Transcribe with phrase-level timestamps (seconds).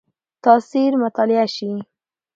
[0.43, 1.69] تاثیر مطالعه شي.